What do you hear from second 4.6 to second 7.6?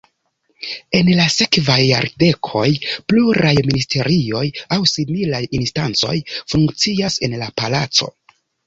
aŭ similaj instancoj funkciis en la